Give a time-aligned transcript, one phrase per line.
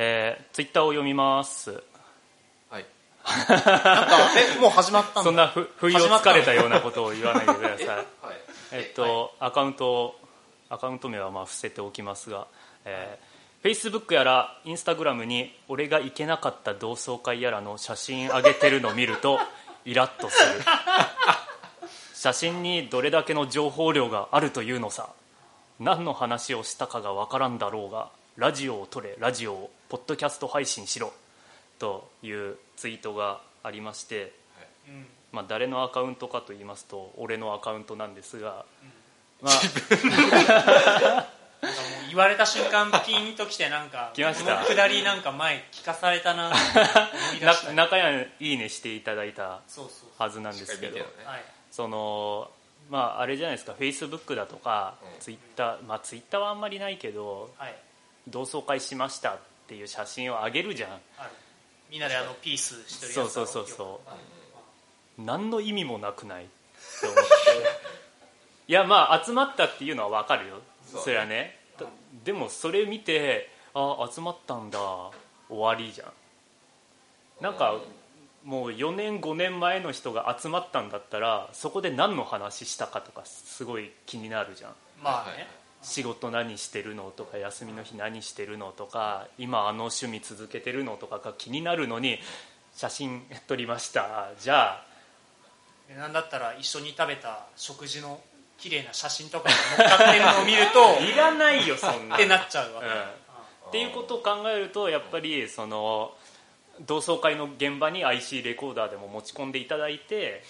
[0.00, 1.72] えー、ツイッターを読みます。
[2.70, 2.86] はい。
[3.26, 4.18] なんか
[4.56, 5.22] えもう始まったんだ。
[5.24, 7.86] そんなふ不意をつかれたようなことを言わないでください。
[7.88, 8.06] はい。
[8.70, 10.14] えっと、アカウントを
[10.70, 12.46] アカウント名はまあ伏せておきますが、
[12.84, 19.40] えー、Facebook やら Instagram に俺が行けなかった同窓会やらの写真上げてるのを見ると
[19.84, 20.62] イラッとする。
[22.14, 25.08] 写真にどれだけの情報量があるというのさ
[25.80, 31.12] 何の話をしたかがわからんだろうがラジオを撮れラジオをポッドキャスト配信しろ
[31.78, 34.32] というツイートがありまして、
[34.88, 35.06] うん。
[35.32, 38.64] まあ、誰のアカウントかと言いますと俺のアカウントなんですが、
[39.42, 39.54] まあ、
[40.06, 41.26] なんか
[41.62, 44.54] もう言われた瞬間ピンときてなんか来ました。
[44.56, 46.52] このくだりなんか前聞かされたな
[47.74, 49.60] 中や いいねしていただいた
[50.18, 51.04] はずなんですけどね。
[51.24, 51.44] はい。
[51.70, 52.50] その
[52.88, 55.20] まああれじゃないですかフェイスブックだとか、うん。
[55.20, 57.76] ツイッターまあツイッターはあんまりないけどはい。
[58.28, 61.00] 同窓会しましたっていう写真を上げるじゃん。
[61.90, 64.00] みんなであのピースしてるやつそうそうそうそ
[65.18, 65.22] う。
[65.22, 66.44] う何の意味もなくない？
[66.44, 67.22] って思って。
[68.68, 70.60] いやまあ集まったっていうのは分かるよ。
[70.86, 71.58] それはね。
[71.78, 71.86] だ
[72.24, 74.78] でもそれ見てあ集まったんだ。
[75.48, 76.12] 終わりじゃん。
[77.40, 77.76] なんか
[78.44, 84.74] もう4年5年前の人が集まったんだったらそこで何の話したかとかすごい気になるじゃん。
[85.02, 85.48] まあね
[85.82, 92.18] 仕事何してるのとか休みの日何してるのとか今あの趣味続けてるのとかが気になるのに
[92.74, 94.30] 写真撮りました。
[94.40, 94.84] じゃあ
[95.88, 98.20] でなんだったら一緒に食べた食事の
[98.58, 102.80] 綺麗な写真とかが載っかってるのを見ると いらないよそんなってなっちゃうわ。
[102.80, 102.92] け、うん。
[103.68, 106.12] っていうことを考えるとやっぱりその
[106.86, 110.42] 同窓会の現場に IC レコーダーでも持ち込んでいただいて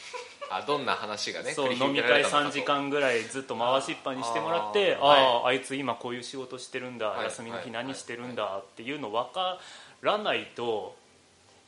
[0.50, 2.48] あどんな話がねそう飲み会げられたのかと。
[2.50, 7.24] 3時間ぐらいずっと回しっぱにしてもらってあーあああいつ今こういう仕事してるんだはい。
[7.24, 9.58] 休みの日何してるんだっていうの分か
[10.02, 10.96] らないと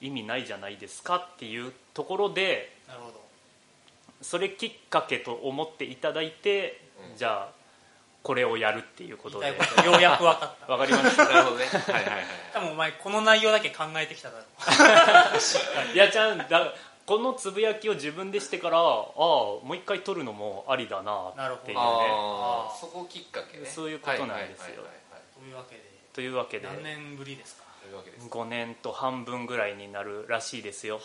[0.01, 3.21] 意味ないじゃないですかっていうところでなるほど。
[4.23, 6.81] それきっかけと思っていただいて
[7.11, 7.17] うん。
[7.17, 7.61] じゃあ
[8.23, 9.47] これをやるっていうことで。
[9.49, 9.55] よ
[9.99, 10.67] うやく分かった。
[10.77, 11.25] 分かりました。
[11.25, 11.65] なるほどね。
[11.65, 14.45] はいはいはい多分お前この内容だけ考えてきただろ
[15.95, 16.75] いやちゃんだ
[17.11, 23.67] このつぶやきを自分でしてからああもう一回撮るのもありだななるほどっていうねああそこきっかけね。
[23.67, 24.85] そういうことなんですよ。
[25.35, 25.83] というわけで。
[26.13, 26.69] というわけで。
[26.69, 27.65] 何年ぶりですか？
[27.83, 28.29] というわけです。
[28.29, 31.01] 5年と半分ぐらいになるらしいですよ。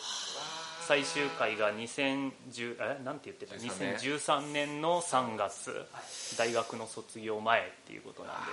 [0.86, 5.86] 最終回が2010えなんて言ってた？13年2013年の3月。
[6.38, 8.46] 大学の卒業前っていうことなんでね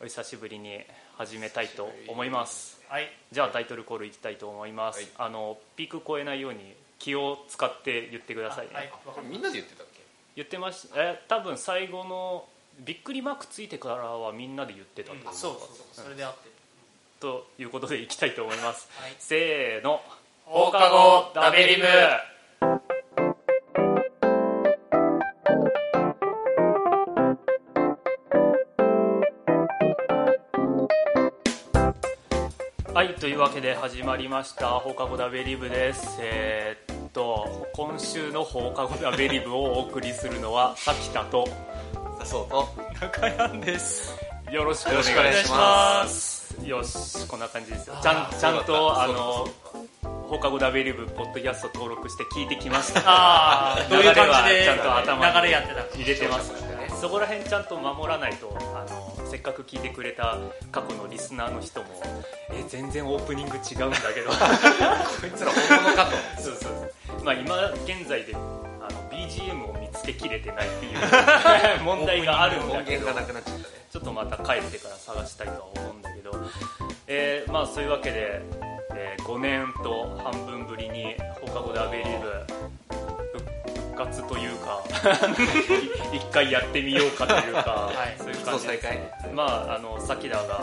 [0.00, 0.78] お久しぶりに
[1.16, 2.80] 始めたいと思います。
[2.88, 3.10] はい。
[3.32, 5.08] じゃあタイトルコールいきたいと思います、はい。
[5.18, 8.90] あのピーク超えないように気を使って言ってくださいね、はい。
[9.26, 10.02] みんなで言ってたっけ？
[10.36, 11.02] 言ってました。
[11.02, 12.44] え多分最後の
[12.80, 15.60] びっくりマークついてからはみんなで言ってたと思う、そうそう
[15.94, 16.04] そう。
[16.04, 16.48] それであって。
[16.48, 16.52] る
[17.18, 19.14] ということでいきたいと思います、はい。
[19.18, 20.02] せーの。
[20.44, 21.82] 放課後ダベリブ
[32.96, 36.16] はいというわけで始まりました放課後ダベリブです。
[36.18, 41.46] えーっと今週の放課後ダベリブをお送りするのはさきたと。
[42.18, 42.66] さそうと。
[42.98, 44.18] 中山です。
[44.50, 46.56] よろしくお願いしまます。
[46.64, 49.46] よしこんな感じですちゃんちゃんとあの
[50.02, 53.02] 放課後ダベリブポッドキャスト登録して聞いてきました。
[53.04, 56.50] ああどういう感じでちゃんと頭に流れやってたか入れてます
[56.98, 60.38] そこら辺ちゃんと守らないとあのせっかく聞いてくれた
[60.72, 61.88] 過去のリスナーの人も
[62.50, 64.30] え全然オープニング違うんだけど。
[64.30, 66.42] こいつら本物かと。
[66.42, 66.92] そうそう。
[67.06, 73.64] そうまあ今現在であの BGM を見つけきれてないっていう 問題があるんだ音けど源がなくなっちゃったね。
[73.92, 76.32] ちょっとまた帰ってから探したいとは思うんだけど、
[77.06, 78.40] えーまあそういうわけで、
[78.94, 83.05] え5年と半分ぶりに放課後でアベリブ復
[83.96, 84.82] 活というか
[86.12, 88.18] い 一回やってみようかというか、い。
[88.18, 89.10] そういう感じです再ね。
[89.34, 90.60] まああのさきだが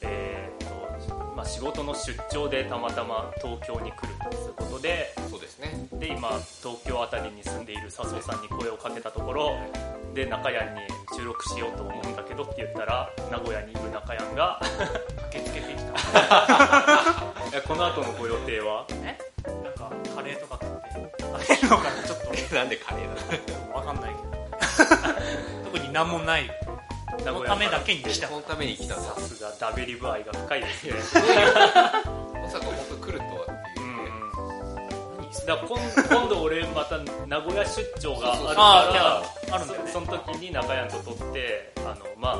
[0.00, 5.86] えーっとまあ仕事の出張でたまたま東京に来るということでそうですね。
[5.92, 6.28] で今
[6.62, 9.52] 東京あたりに住んでいる笹生さんに声をかけたところ
[10.14, 10.80] で中谷に
[11.16, 14.60] 収録しようと思うんだけどって言ったら名古屋にいる中谷が
[15.30, 15.90] 駆けつけてきた。
[17.52, 18.84] えこの後のご予定は？
[19.04, 19.18] え？
[19.46, 20.58] なんかカレーとか
[21.38, 22.54] 食って食べるのかなちょっと。
[22.54, 23.14] なんでカレーな
[23.68, 23.74] の？
[23.74, 25.64] わかんないけど。
[25.72, 26.50] 特に何もない。
[27.24, 28.28] 名そのためだけに来た。
[28.28, 30.94] そのために来たんださすがダベリブ愛が深いですね。
[32.42, 33.80] まさか本当来るとはって。
[33.80, 33.88] ういう
[35.20, 35.22] ん。
[35.22, 35.78] ねだから今
[36.08, 39.92] 今度俺また名古屋出張があるあからあるんだよね。
[39.92, 42.36] そその時に中谷と撮ってあのまあ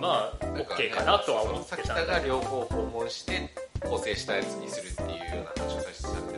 [0.00, 3.50] まあ OK かなとは思ってたんだけどたが両方訪問して
[3.80, 6.33] 構成したやつにするっていうような話をさせてた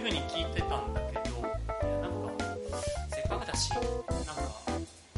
[0.00, 2.44] いうふうに聞いてたんだけどいやなんか
[3.10, 3.84] せっかくだしなんか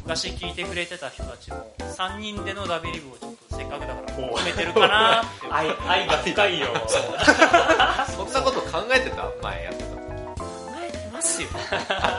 [0.05, 5.47] 昔聞いてくれてた人たちも3人でのダビリブをちょっとせっかくだからお求めてるかなって。
[5.49, 6.67] 愛愛が深いよ。
[8.13, 9.29] そんなこと考えてた？
[9.41, 9.89] 前やってた。
[9.89, 10.43] 時考
[10.85, 11.47] えてますよ。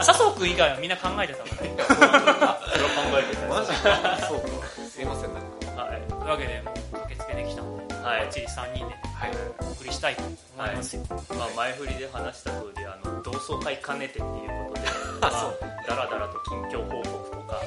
[0.01, 1.75] 笹生君以外はみんな考えてたからね。
[1.77, 4.27] それは考えてたマジか。
[4.27, 4.47] そうか。
[4.89, 5.43] すいませんなん
[5.77, 5.83] か。
[5.83, 6.01] はい。
[6.09, 8.21] というわけでもう駆けつけてきたんで、はい。
[8.23, 9.33] ばっちり3人ではい。
[9.61, 14.89] お送りしたいと思いますよ、まあ、前振りで話した通りあの同窓会兼ねてっていうことで、
[15.21, 15.55] まあ、
[15.87, 17.61] だらだらと近況報告とか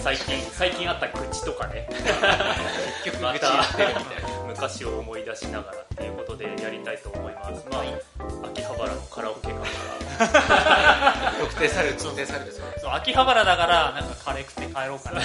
[0.00, 1.88] 最近最近あった愚痴とかね。
[3.04, 4.36] 結ま局愚痴言ってるみたいな。
[4.56, 7.66] 昔を思い出しながらっていうことでやりたいと思います。
[7.70, 7.82] まあ
[8.48, 9.60] 秋葉原のカラオケ館
[10.16, 12.52] か特定される特定される。
[12.80, 15.20] そう秋葉原だからなんかカレー食って帰ろうかな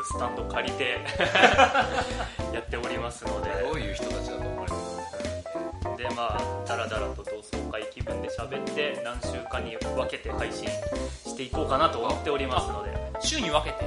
[0.00, 0.98] イク3つスタンド借りて
[2.52, 3.50] やっておりますので。
[3.62, 4.72] どういう人たちだと思われ
[5.96, 10.66] るでまあだらだらと同窓会気分で喋って何週間に分けて配信
[11.24, 12.90] していこうかなと思っておりますので。
[13.20, 13.84] 週に分けて？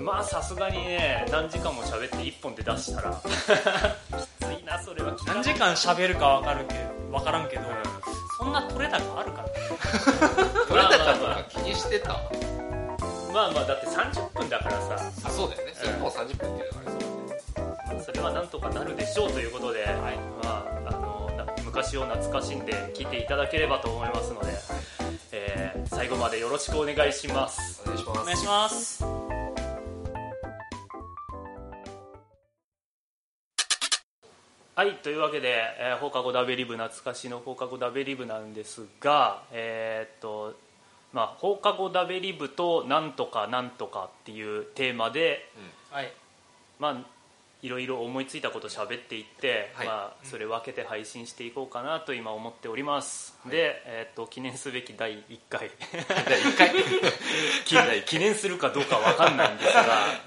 [0.00, 6.80] まあさすがにね何時間も喋って1本で出したら きついなそれは何時間喋るか分かるけど
[7.18, 7.64] 分からんけど、う
[8.38, 9.48] そんな取れ高あるかな？
[10.68, 12.16] 取れたかとか気にしてた？
[13.36, 15.12] まあまあだって30分だからさ。
[15.24, 15.74] あそうだよね。
[15.74, 16.90] それもう30分っていうのが
[17.86, 18.02] あれそう。
[18.06, 19.84] それはなんとかなるでしょうということで、
[20.42, 24.52] まあ、あのな昔を懐かしんで聞いていただければと思いますので、
[25.32, 27.82] えー最後までよろしくお願いします。
[27.84, 28.20] お願いします。
[28.20, 29.04] お願いします。
[34.74, 40.65] はいというわけで、えー放課後ダベリブ懐かしの放課後ダベリブなんですがえーっと
[41.16, 45.50] まあ放課後ダベリブとなんとかなんとかっていうテーマで
[45.90, 46.12] はい。
[46.78, 47.16] まあ
[47.62, 49.86] いろいろ思いついたこと喋っていって、はい。
[49.86, 55.70] まあ、それ分けて配信していこうかなと今思っております、で、えーっと記念すべき第1回。
[57.66, 58.04] じゃあ一回。
[58.04, 59.84] 記記念するかどうか分かんないんですが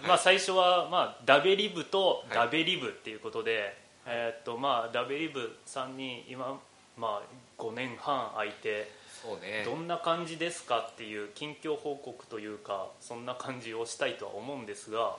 [0.07, 3.77] まあ最初は、まあ、ダベリブとダベリブっていうことで、
[4.07, 6.59] えーっとまあ、ダベリブさんに今、
[6.97, 9.63] まあ、5年半空いてそうね。
[9.65, 15.15] どんな感じですかっていう近況報告というかそんな感じをしたいとは思うんですが、うんうん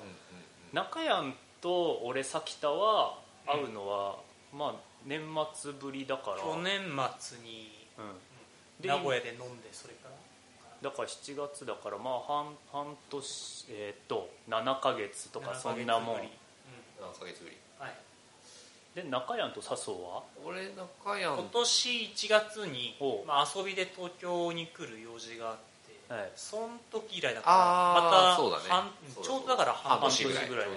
[0.73, 4.21] 中山と俺咲田は会うのは、
[4.57, 4.75] まあ
[5.05, 5.21] 年
[5.53, 6.37] 末ぶりだから。
[6.37, 6.81] 去年
[7.19, 10.91] 末にうん、で名古屋で飲んでそれから。
[10.91, 16.17] だから7月だからまあ半半年えっ、と7ヶ月とかそんなもん。
[16.17, 16.31] 7ヶ月ぶり
[17.01, 17.57] 何ヶ月ぶり。
[17.81, 17.95] うんはい
[18.95, 20.23] で中山と笹生は？
[20.45, 22.97] 俺中山今年1月に
[23.27, 25.57] まあ、遊びで東京に来る用事があっ
[26.09, 26.33] て、はい。
[26.35, 27.57] その時以来だから
[28.03, 30.69] またあーそうだね半そうだちょうどだから半半年ぐらい年ぐらい。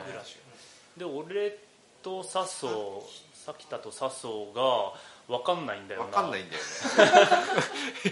[0.96, 1.58] で俺
[2.04, 2.68] と笹生
[3.34, 4.94] 咲田と笹生が
[5.28, 6.06] 分かんないんだよな。
[6.06, 6.68] わかんないんだよね。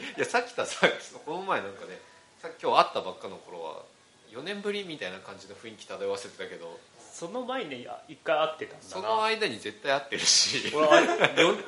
[0.18, 0.88] いやさっきたさ
[1.26, 2.00] この前なんかね
[2.42, 3.84] さっき今日会ったばっかの頃は
[4.32, 6.80] 4年ぶりみたいな感じの雰囲気漂わせてたけど
[7.12, 8.92] その前にあ一回会ってたんだな。
[8.92, 10.72] その間に絶対会ってるし。
[10.74, 10.88] 俺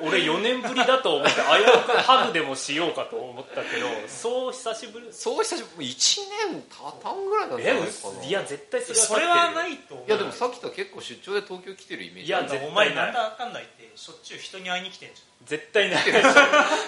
[0.00, 5.08] 俺4年ぶりだと思って危うくハグでもしようかと思ったけどそう久しぶり。
[5.12, 6.20] そう久しぶり1
[6.50, 10.06] 年経たんぐらいなんじえゃないかないや絶対それはそれはないいと思う。
[10.08, 12.88] いやでもさっきと結構出張で東京来てるイメージいやなんだ絶対ない。
[12.88, 16.04] お前なんだかんだ言ってしょっちゅう人に会いに来てんじ絶対ない。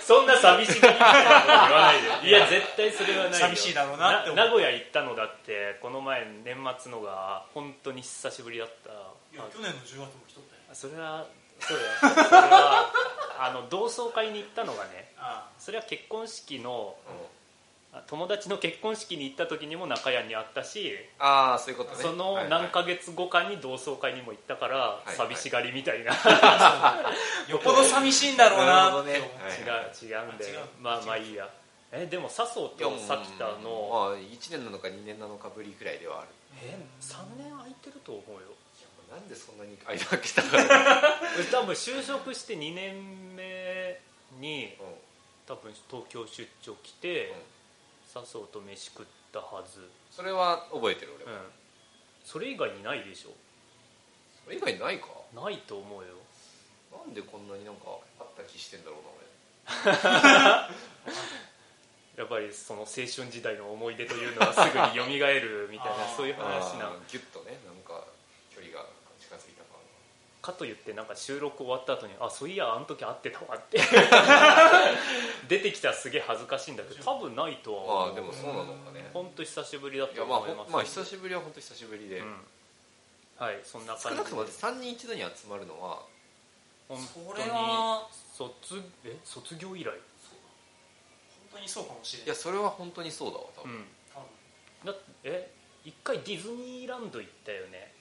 [0.06, 1.85] そんな寂しがりみたいなこと言わな
[2.26, 3.36] いや絶対それはないよ。
[3.38, 4.44] 寂しいだろうなって思う。
[4.44, 8.90] 名古屋行ったのだってこの前年末のが本当に久しぶりだった。
[8.90, 8.94] い
[9.36, 10.62] や去年の10月も来とったよ。
[10.70, 11.26] あそれは
[11.60, 11.90] そうだよ。
[12.28, 12.92] それは
[13.38, 17.14] あの同窓会に行ったのがねあそれは結婚式のうん。
[17.92, 22.02] あ友達の結婚式に行った時にも中屋に会ったしああそういうことね。
[22.02, 22.50] そのはいはい。
[22.50, 25.16] 何ヶ月後かに同窓会にも行ったからいはい。
[25.16, 27.00] 寂しがりみたいな、あ
[27.48, 29.12] よっぽど寂しいんだろうな なね。
[29.14, 30.60] 違う違うんで違う。
[30.80, 31.48] まあまあいいや
[31.92, 36.28] えでも笹生と咲田のまあ1年なのか2年なのかぶりくらいではある。
[36.62, 38.54] え3年空いてると思うよ。
[39.10, 40.58] なんでそんなに間空けたか
[41.38, 44.00] 俺多分就職して2年目
[44.40, 44.76] に
[45.46, 47.42] 多分東京出張来てうん。
[48.12, 49.88] 笹生と飯食ったはず。
[50.10, 51.32] それは覚えてる俺も。
[51.32, 51.52] うん。
[52.24, 53.30] それ以外にないでしょ。
[54.44, 55.06] それ以外ないか。
[55.34, 56.14] ないと思うよ。
[56.92, 57.82] なんでこんなになんか
[58.18, 59.02] あった気してんだろう
[59.88, 60.70] な
[62.16, 68.04] やっぱりその青春時代の思い出というのはすぐに蘇るみたいなそういう俺話なあーギュッとねなんか
[68.54, 68.86] 距離が
[69.20, 69.62] 近づいた
[70.42, 73.80] かといってなんか収録終わった後にあそういやあの時会ってたわって。
[75.48, 78.12] 出てきたらすげえ恥ずかしいんだけど多分ないとはま思う。
[78.12, 79.10] あでもそうなのかね。
[79.12, 82.46] 本当久しぶりだいとやまあほん思いますまあ久しぶりは本当久しぶりで、うん。
[83.36, 84.22] はいそんな少感じで。
[84.22, 86.02] なくとも3人一度に集まるのは
[86.88, 89.90] 本それ当には卒え卒業以来？
[89.90, 90.00] 本
[91.56, 92.26] 当にそうかもしれない。
[92.26, 93.84] いやそれは本当にそうだわ多分、うん。
[94.12, 94.20] 多
[94.84, 95.50] 分だえ
[95.84, 97.92] 一回ディズニーランド行ったよね。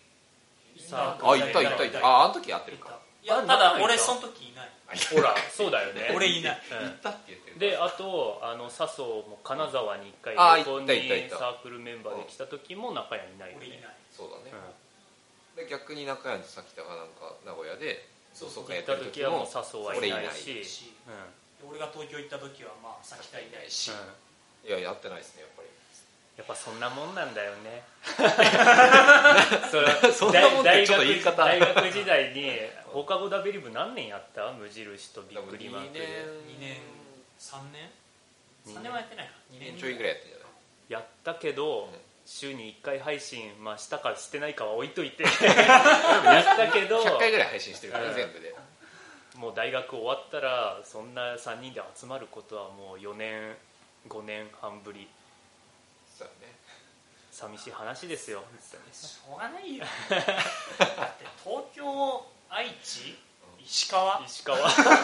[0.77, 2.05] さあ行った行った行った。
[2.05, 2.99] ああの時会ってるか。
[3.23, 4.69] いやあただ俺その時いない。
[5.13, 6.11] ほらそうだよね。
[6.13, 6.61] 俺いない。
[6.71, 13.65] う ん行ったって言ってるであとあの笹生も金沢に一回旅行にサークルメンバーで来た時も中谷いないよね。
[13.65, 13.95] 俺いない。
[14.11, 14.51] そうだね、
[15.57, 15.63] うん。
[15.63, 18.65] で逆に中谷と咲田がなんか名古屋でそうそう。
[18.65, 20.11] 行った時はもうも笹生はいないし。
[20.11, 20.93] 俺いないし。
[21.07, 23.91] うん俺が東京行った時はまあ先田いないし。
[23.91, 24.69] うん。
[24.69, 25.67] いややってないですねやっぱり。
[26.37, 27.83] やっぱそんなもんなんだよね。
[30.13, 31.43] そんなもんってちょっと言い方。
[31.45, 32.51] 大学大学時代に
[32.85, 34.51] 放課後ダベリブ何年やった？
[34.51, 35.99] 無印とビックリマークで。
[35.99, 36.03] 2
[36.59, 36.77] 年
[37.39, 37.89] 3年
[38.67, 38.91] 3年？
[38.91, 39.33] はやってないか。
[39.53, 40.47] 2 2年年ちょいぐらいやってんじゃない？
[40.89, 41.99] やったけど、うん。
[42.27, 45.21] 週に1回配信、まあ、したかしてないかは置いといて。
[45.29, 45.33] やっ
[46.57, 48.54] たけど100回ぐらい配信してるからうん全部で
[49.37, 53.55] もう大学終わったらそんな3人で集まることはもう4年
[54.07, 55.07] 5年半ぶり。
[56.17, 56.53] そうだね。
[57.31, 58.43] 寂しい話ですよ。
[58.93, 59.85] しょうがないよ。
[60.09, 60.19] だっ
[61.17, 63.17] て東京愛知？
[63.67, 64.21] 石川？
[64.27, 64.69] 石川。
[64.69, 64.99] 三角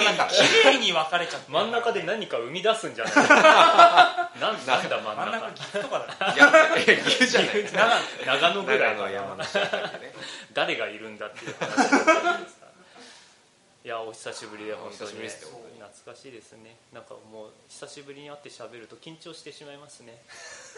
[0.00, 0.18] 形に
[0.62, 1.46] 綺麗に分かれちゃって。
[1.48, 3.14] る真ん中で何か生み出すんじゃない？
[4.40, 5.40] なんなんだ真ん中。
[5.40, 6.40] 中岐阜とかだ岐
[6.96, 7.64] 阜じゃない
[8.24, 9.70] 長長野ぐらい長野山梨ね
[10.54, 12.53] 誰がいるんだっていう話
[13.84, 15.12] いやお久しぶりで本当に。
[15.12, 15.42] りです。
[15.42, 15.48] よ
[15.78, 16.76] 懐かしいですね。
[16.92, 20.16] なんかもう久しぶりに会って喋ると緊張してしまいますね。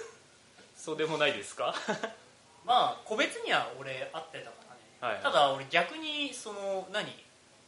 [0.76, 1.74] そうでもないですか？
[2.66, 5.22] まあ個別には俺会ってたからね、はいはい。
[5.22, 7.06] ただ俺逆にその何？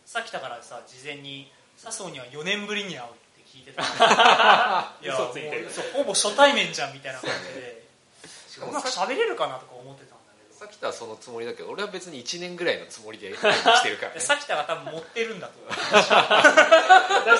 [0.04, 3.82] さっきだからさ事前に笹生には4年ぶりに会うって聞いてた。
[5.00, 5.14] いや
[5.94, 7.86] ほぼ初対面じゃんみたいな感じで。
[8.48, 10.16] しかもうまく喋れるかなとか思ってた
[10.58, 13.46] さっきとはそのつもりだけど俺は別に1年ぐらいのつもりでして
[13.90, 14.18] るからね。
[14.18, 15.70] さっきたが多分持ってるんだと思う。
[15.70, 16.10] 確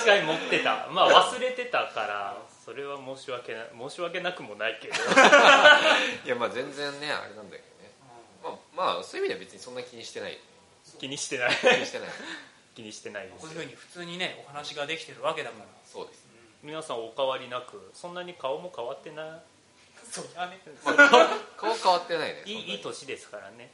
[0.05, 0.87] かに持ってた。
[0.89, 4.93] まあ忘れてたからそれは申し訳な申し訳なくもないけど。
[4.95, 7.91] いやまあ全然ねあれなんだけどね。
[8.41, 8.53] まあ
[8.95, 10.39] まあそういう意味では別にそんな気にしてない。
[10.97, 11.51] 気にしてない。
[11.59, 12.09] 気にしてない。
[12.73, 13.41] 気にしてないです。
[13.41, 16.25] こういうふうに普通にねお話ができてるわけだから、そうです。
[16.63, 19.27] 皆さんお変わりなくそんなに顔も変わってない
[20.09, 20.95] そうやねまあ
[21.55, 22.43] 顔顔変わってないね。
[22.45, 23.71] いいいいと年ですからね。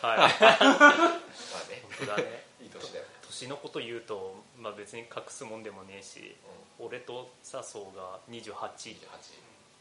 [0.00, 0.16] はい。
[0.16, 0.18] はい。
[0.18, 0.88] まあ
[1.68, 2.44] ね本当だね。
[2.62, 3.04] いい年だよ。
[3.04, 6.36] ね年のこと言うと、まあ、別に隠すもんでもねえし
[6.78, 8.52] 俺と笹生が28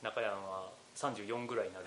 [0.01, 1.85] 28中山は34ぐらいになる。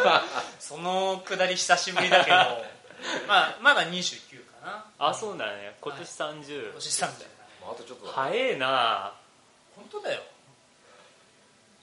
[0.58, 2.36] そのくだり久しぶりだけど
[3.28, 4.86] まあまだ29かな。
[4.98, 9.14] あそうだね今年30、年下みたいなまああとちょっとだ早えな。
[9.76, 10.22] 本当だよ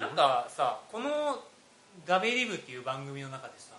[0.01, 1.43] なんかさこの
[2.08, 3.75] 「ダベリブ」っていう番組の中でさ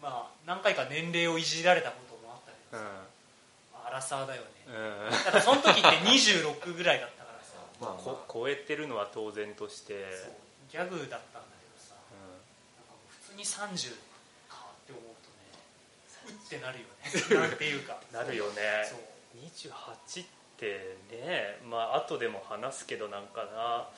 [0.00, 4.48] まあ何回か年齢をいじられたこともあったけうどさ、アラサーだよね。
[4.66, 7.52] ん、うん、ただその時って26ぐらいだったからさ。
[7.80, 10.06] まあまこ超えてるのは当然として、
[10.70, 13.96] ギャグだったんだけどさうなん普通に30
[14.48, 17.48] かって思うとねうってなるよね。
[17.48, 17.98] なんていうか。
[18.10, 18.86] ん、なるよね。
[18.88, 19.14] そう。
[19.38, 20.24] 28
[20.64, 23.88] ってねまあ後でも話すけどなんかな。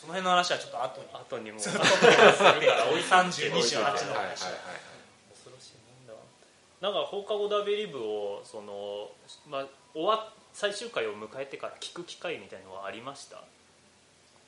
[0.00, 1.06] その辺の話はちょっと後に。
[1.12, 1.58] 後にも。
[1.60, 4.04] そ の後にもするから おい30、28の話。
[4.04, 4.32] はいはいはいはい。
[5.32, 6.14] 恐ろしいもんだ
[6.80, 9.10] なんか放課後ダベリブをその、
[9.48, 13.42] まあ、終わ最終回を迎えてから聞く機会みたいのはありました？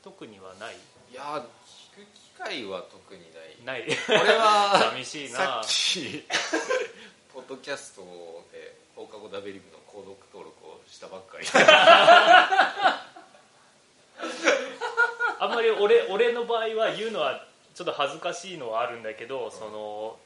[0.03, 0.75] 特にはない？
[1.11, 3.21] いやー聞く機会は特に
[3.65, 3.79] ない。
[3.81, 3.97] ない。
[4.07, 5.37] これは 寂しいな。
[5.37, 6.25] さっき
[7.33, 8.01] ポッドキャスト
[8.53, 11.47] で放課後ダベリブの購読登録をしたばっかり。
[15.39, 20.17] あんまり俺俺の場合は言うのはちょっと恥ずかしいのはあるんだけど、その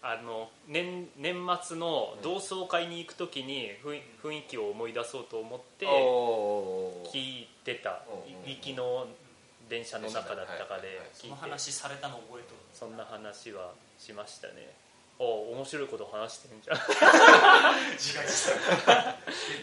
[0.00, 5.86] あの年年末の同窓会に行く時に雰囲雰囲気を思い出そうと思って
[7.12, 8.02] 聞いてた。
[8.08, 9.08] うん行きの
[9.68, 12.60] 電車の中だったかでその話されたの覚えとる。
[12.72, 14.52] そんな話はしましたね。
[14.62, 14.83] お
[15.18, 16.76] 面白いこと話してんじゃん。
[17.96, 18.54] 自画自賛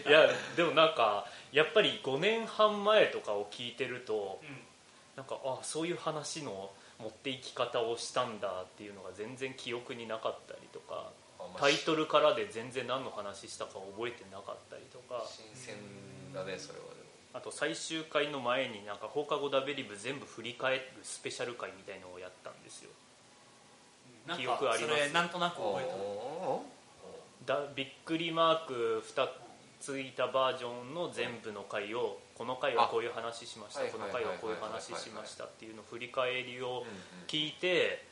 [0.08, 4.40] いやでもなんかやっぱり5年半前とかを聞いてると
[5.16, 11.10] なんかあそういう話の持っていき方をしたんだっていうのが全然記憶になかったりとか
[11.58, 15.24] タイトルからで全然何の話したか覚えてなかったりとか。
[15.26, 15.74] 新鮮
[16.32, 17.12] だねそれはでも。
[17.34, 22.90] あと最終回の前になんか放課後ダベリブ全部振り返るスペシャル回みたいのをやったんですよ
[24.36, 25.04] 記憶あります。
[25.06, 26.62] れなんとなく覚えてるお
[27.44, 29.28] だびっくりマーク2
[29.80, 36.84] ついたバージョンの全部の回をこの回はこういう話しましたあこの回はこういう話しましたっていうの振り返りを
[37.26, 38.04] 聞いて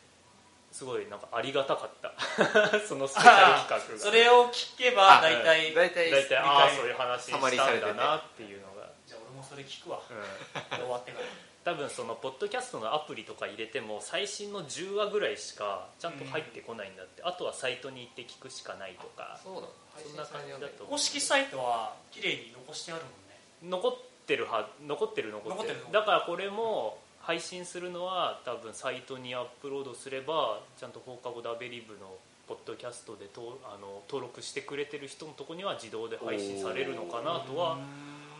[0.73, 2.12] すごいなんかありがたかった。
[2.87, 3.99] そのスペシャル企画が。
[3.99, 10.00] それを聞けばあ大体大体大体ああそういう話したんだなっていうのが、じゃあ俺もそれ聞くわ。
[10.09, 10.17] うん。
[10.79, 11.25] 終わってから
[11.62, 19.38] 多分そのポッドキャストのアプリとか入れても最新の10話ぐらいしかちゃんと入ってこないんだって、あとはサイトに行って聞くしかないとか。
[19.43, 19.69] そうなの
[20.02, 23.79] そんな感じだと公式サイトは綺麗に残してあるもんね。
[23.79, 25.57] 残ってるは残ってる残ってる。
[25.57, 32.17] 残ってるだからこれも配信するのは多分サイトにアップロードすればちゃんと放課後ダベリブの
[32.49, 37.76] ポッドキャストでとあの登録してくれてる人のとこには自動で配信されるのかなとは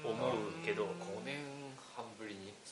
[0.03, 0.85] 思うけど。
[0.85, 0.87] 5
[1.27, 1.60] 年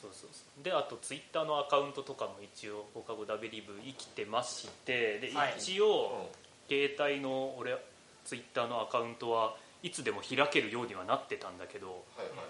[0.01, 0.65] そうそうそう。
[0.65, 5.55] であとツイッターのアカウントとかも一応放課後ダベリブ生きてましてで、はい。
[5.59, 6.31] 一応
[6.69, 7.77] 携帯の俺
[8.25, 11.87] ツイッターのアカウントはいつでも開けるようにはなってたんだけど。
[11.87, 12.43] はいはいは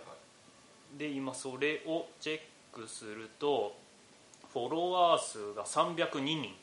[0.94, 0.98] い。
[0.98, 2.40] で今それをチェッ
[2.72, 3.76] クすると
[4.52, 6.54] フォロワー数が302人。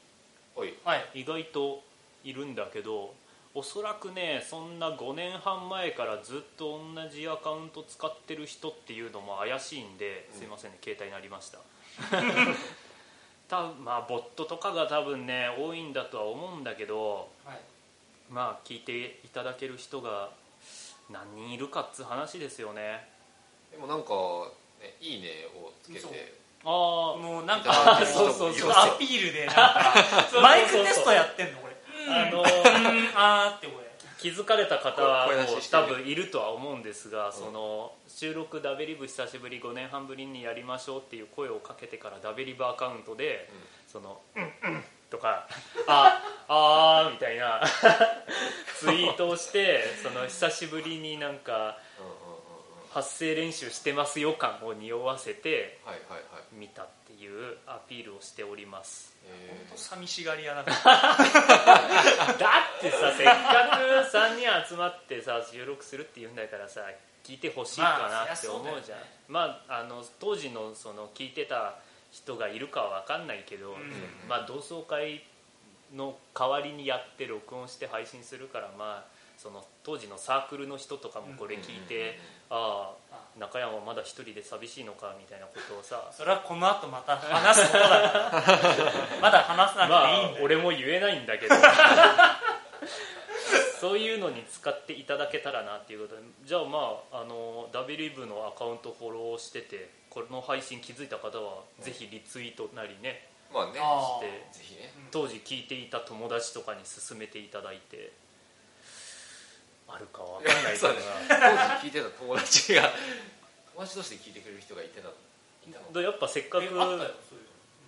[0.55, 0.65] は
[0.95, 1.21] い。
[1.21, 1.81] 意外と
[2.23, 3.13] いるんだけど
[3.57, 10.39] おそらくねそんな5年半前からずっと同じアカウント使ってる人っていうのも怪しいんで、うん。
[10.39, 11.59] すいませんね携帯になりました。
[13.47, 17.59] 多分まあボットとかが多分ね多いんだとは思うんだけどはい。
[18.29, 20.31] まあ聞いていただける人が
[21.09, 23.07] 何人いるかっつう話ですよね。
[23.71, 24.11] でもなんか、
[24.81, 26.33] ね、いいねをつけて。
[26.65, 26.71] ああ
[27.17, 29.93] もうなんあかーそうそうそうアピールでなんか。
[30.41, 31.64] マイクテストやってんの？
[32.07, 32.45] あのうん
[33.15, 33.85] あーってこれ
[34.17, 35.29] 気づかれた方は
[35.71, 43.49] 多分いるとは思うんですが、その収録ダベリブ久しぶり5年半ぶりにやりましょうっていう声をかけてからダベリブアカウントで、
[43.87, 44.45] その「うんう
[44.77, 45.47] ん」とか
[45.85, 47.61] 「ああー」みたいな
[48.79, 51.77] ツイートをしてその久しぶりになんか
[52.91, 55.79] 発声練習してますよ感を匂わせて
[56.53, 59.13] 見たっていうアピールをしております。
[59.25, 61.15] え本当寂しがり屋だか だ
[62.77, 66.81] ってさせっかく3人集まってさ収録するって言うんだからさ
[67.23, 71.75] 聞いてほしいかなって思うじゃん、まああの当時のその聞いてた
[72.11, 73.91] 人がいるかは分かんないけど、うん。
[74.27, 75.23] まあ同窓会
[75.93, 79.14] の代わりにやって録音して配信するからまあ
[79.45, 82.17] その当時のサークルの人とかもこれ聞いて、
[82.49, 88.41] ああ中山はまだ一人で寂しいのかみたいなことをさそれはこの後また話すことだから。
[89.21, 91.53] まだ話さなまあくていいんだよ、俺も言えないんだけど。
[93.79, 96.27] そういうのに使っていただけたらなっていうことで。
[96.43, 103.73] じゃあまああの W 部のアカウントフォローしててこの配信気づいた方はぜひリツイートなりねまあね。
[103.79, 104.91] あしてぜひね。
[105.11, 108.24] 当時聞いていた友達とかに勧めていただいて
[109.87, 111.01] あるかわかんないけど 当時
[111.83, 112.91] 聞いてた友達が
[113.73, 116.67] 友達同士で聞いてくれる人がいてたいたのなやっぱせっかく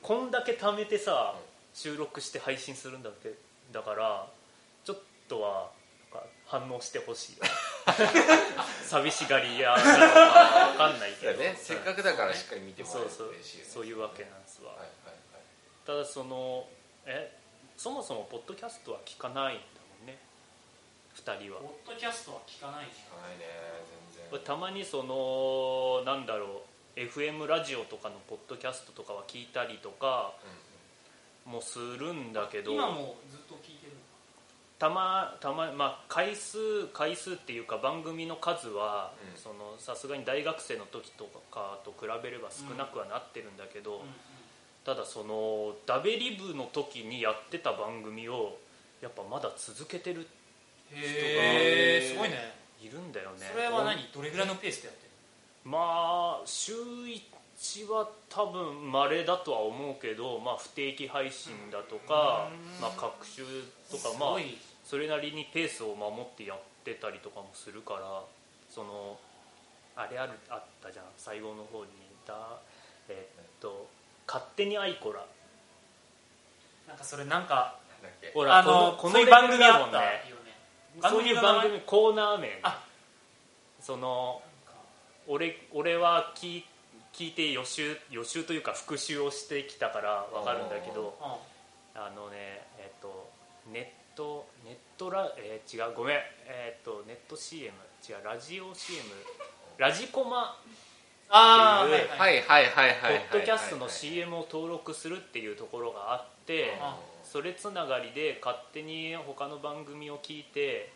[0.01, 1.47] こんだけ貯めてさうん。
[1.73, 3.35] 収録して配信するんだって
[3.71, 4.27] だから
[4.83, 4.97] ちょっ
[5.29, 5.69] とは
[6.47, 7.43] 反応してほしいよ。
[8.83, 11.55] 寂しがり屋なのか分かんないけど、ね。
[11.61, 13.35] せっかくだからしっかり見てもらえるとそうそう。
[13.35, 15.17] 嬉しいそういうわけなんですわ、はいはい
[15.85, 16.67] ただその
[17.05, 17.31] え
[17.77, 19.59] そもそもポッドキャストは聞かないん
[21.17, 21.59] 2人は。
[21.59, 22.91] ポッドキャストは聞かないね。
[23.11, 23.45] はいないね
[24.13, 24.39] 全然。
[24.45, 26.63] たまにそのなんだろ
[26.95, 30.33] う FM ラジオとかのポッドキャストとかは聞いたりとか
[31.45, 33.99] もするんだけど今もずっと聞いてるの
[34.79, 39.11] たまたままあ回数回数っていうか番組の数は
[39.79, 44.07] さすがに大学生の時とかと比べれば少なくはなってるんだけど、うんうん。
[44.85, 48.57] ただそのダベリブの時にやってた番組を
[49.01, 50.27] やっぱまだ続けてる
[50.93, 52.55] へえすごいね。
[52.81, 53.49] いるんだよね。
[53.51, 54.07] それは何？
[54.13, 55.09] どれぐらいのペースでやってる
[55.65, 62.81] まあ週1は多分稀だとは思うけど、まあ、不定期配信だとか、うん。
[62.81, 63.43] まあ、各週
[63.91, 64.37] とかすまあ
[64.85, 68.23] それなりにペースを守ってやってたりとかもするから
[68.69, 69.17] その
[69.95, 71.05] あれあるあったじゃん。
[71.17, 71.91] 最後の方に
[72.25, 72.59] だ
[73.09, 73.87] えっと
[74.27, 75.25] 「勝手にアイコラ。
[76.87, 77.75] なんかそれなんか」
[78.33, 79.97] ほらあのこの番組あった。
[79.97, 80.36] よね
[81.01, 82.83] そういう番組コーナー名あ。
[83.79, 84.41] その
[85.27, 86.65] 俺俺は聞い
[87.13, 91.37] 聞いて予習予習というか復習をしてきたから分かるんだけどあ
[91.95, 93.29] あのねえっと
[93.71, 96.17] ネットネットラ、えー違うごめん。
[96.47, 97.71] えっとネット CM
[98.07, 99.03] 違うラジオ CM
[99.77, 100.57] ラジコマ
[101.29, 102.41] あーっていうはいはい。
[102.41, 106.97] はいはいはいはいポッドキャストの CM を登録するっていうところがあってあ
[107.37, 110.89] それつながりで勝手に他の番組を聞いて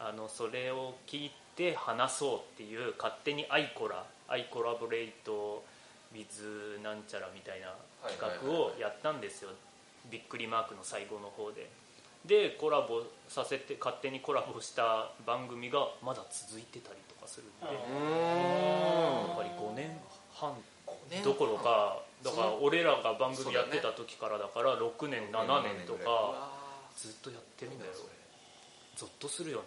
[0.00, 5.62] あのそれを聞いて話そうっていう勝手にアイコラアイコラボレイト
[6.14, 7.74] with なんちゃらみたいな
[8.08, 9.50] 企画をやったんですよ。
[10.10, 11.68] びっくりマークの最後の方で。
[12.24, 20.00] でコラボさせて勝手にコラボした番組がまだ続いてたりとかするんでうやうっぱり5年
[20.32, 20.54] 半。
[21.22, 26.50] どころかだから俺らが番組やってた時からだから6年7年とか
[26.96, 27.92] ずっとやってるんだよ。
[28.96, 29.64] ゾッとするよね。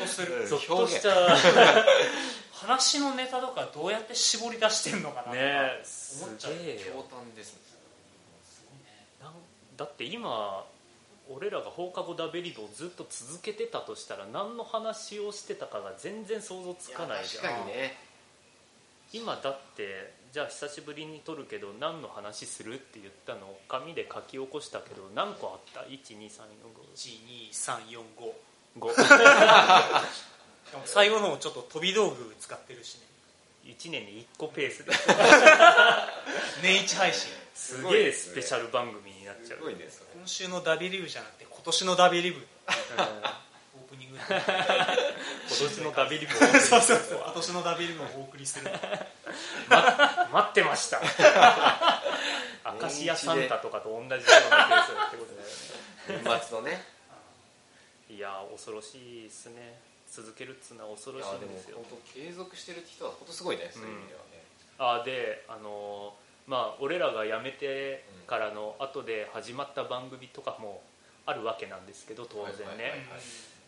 [0.00, 0.46] とする。
[0.46, 1.00] ゾッとし
[2.52, 6.54] 話のネタとかどうやって絞り出してんのかなとか思っちゃう。
[7.34, 7.56] です
[9.76, 10.66] だって今
[11.30, 17.44] 俺らが放課後ダベリブをずっと続けてたとしたら何の話をしてたかが全然想像つかないじゃん。
[17.44, 17.98] 確かにね。
[19.12, 26.38] 今だってじゃあ久しぶりに撮るけど何の話するって言ったのを紙で書き起こしたけど何個あった？12345
[28.78, 30.04] 12345
[30.86, 33.00] 最後のちょっと飛び道具使ってるしね。
[33.64, 34.84] 1年に1個ペース。
[34.84, 34.92] で
[36.62, 37.28] 年一配信。
[37.52, 39.58] すげえスペシャル番組になっちゃう。
[39.58, 42.38] すごいね今週のダビリブじゃなくて今年のダビリブ。
[42.38, 43.34] う んオー
[43.88, 44.24] プニングで。
[44.24, 44.40] 今
[45.68, 46.38] 年のダビリブを。
[46.38, 47.22] そうそうそう。
[47.24, 48.70] 今年のダビリブをお送りする
[49.68, 51.00] 待ってました。
[52.64, 56.84] アカシアサンタとかと同じようなペースってことだよね年末のね。
[58.08, 59.80] いや恐ろしいですね。
[60.10, 61.78] 続けるっつうのは恐ろしいんですよ。
[61.88, 64.44] 本当継続してるって人は本当すごいねそういう意味ではね。
[64.78, 70.82] あであのーまあ俺らが辞めてからの後で始まった番組とかも
[71.26, 73.06] あるわけなんですけど当然ね、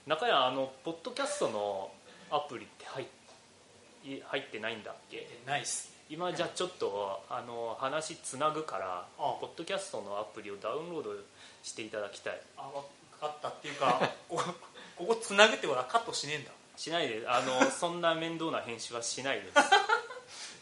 [0.06, 1.92] 中谷あのポッドキャストの
[2.30, 3.21] アプリって入っい
[4.04, 5.28] 入ってないんだっけ？
[5.46, 11.10] ナイス今じゃあちょっとあの話つなぐからあポッドキャストのアプリをダウンロード
[11.62, 12.40] していただきたい。
[12.56, 12.82] あ分
[13.20, 14.42] かったっていうか こ
[14.96, 16.50] こつなぐってことはカットしねえんだ。
[16.76, 19.54] しないであの そんな面倒な編集はしないです。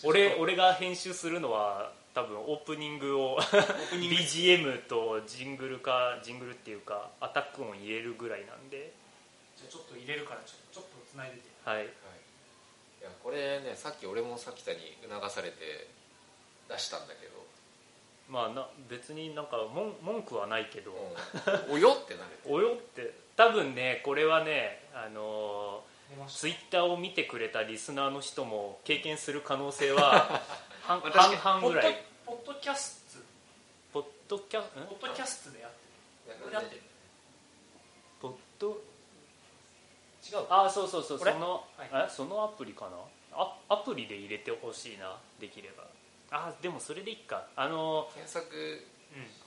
[0.07, 8.93] 俺俺が編集するのは多分オープニングを BGM とジングルかジングルっていうかアタック音入れるぐらいなんで。
[9.57, 11.43] じゃあちょっと入れるからちょちょっとつないでて。
[11.65, 11.89] はい
[13.01, 15.89] いやこれねさっき俺もさきたに促されて
[16.69, 17.41] 出したんだけど。
[18.29, 21.75] まあな別になんか文文句はないけど、うん。
[21.75, 23.13] およってなる およって。
[23.37, 25.83] 多分ねこれはねあの
[26.29, 30.43] ツイッターを見てくれたリスナーの人も経験する可能性は
[30.83, 32.05] 半々ぐらい。
[32.27, 33.01] ポッドポッドキャス
[33.93, 34.65] ポッドキャん？
[34.89, 36.39] トポッドキャストでやってる。
[36.39, 36.83] これやってる
[38.21, 38.81] ポッド
[40.31, 42.09] 違うあそうそうそうその、はえ？
[42.09, 42.91] そのアプリかな？
[43.33, 45.85] あアプリで入れてほしいなできれば。
[46.31, 47.47] あでもそれでいいか。
[47.57, 48.87] あの検索。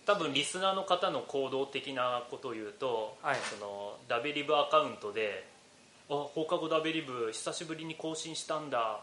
[0.06, 3.38] 多分リスナーの方の行動的なことを言うと、はい。
[3.50, 5.48] そのダベリブアカウントで
[6.12, 9.00] 「あ放課後ダベリブ久しぶりに更新したんだ。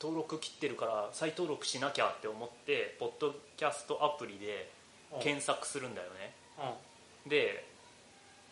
[0.00, 4.70] 登録切ってるから再登録しなきゃ」って思ってポッドキャストアプリで
[5.12, 5.20] うん。
[5.20, 6.34] 検索するんだよね。
[7.24, 7.28] うん。
[7.28, 7.68] で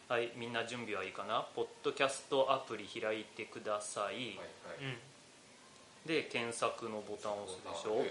[0.09, 1.47] はいみんな準備はいいかな？
[1.55, 4.27] ポッドキャストアプリ開いてください、はいはい。
[4.81, 4.97] うん。
[6.07, 8.05] で検索のボタンを押すでしょ？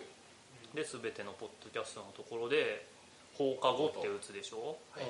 [0.76, 2.86] で全てのポッドキャストのところで
[3.36, 4.78] 「放課後」って打つでしょ？
[4.92, 5.06] はい。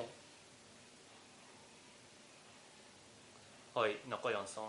[3.74, 4.64] はい中山さん。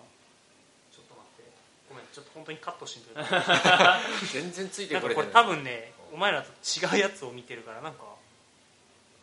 [0.91, 1.51] ちょっと待って。
[1.87, 3.23] ごめんちょっと本当にカットしてくれ
[4.33, 5.15] 全然ついてれてない。
[5.15, 8.03] かこれ多分ねお前らと違うやつを見てるからなんか。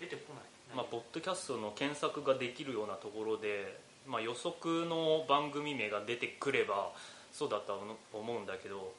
[0.00, 0.44] 出てこない
[0.76, 6.92] まあ、ポッドキャストの検索ができるようなところで、まあ、予測の番組名が出てくれば
[7.32, 7.78] そうだとは
[8.12, 8.92] 思うんだけど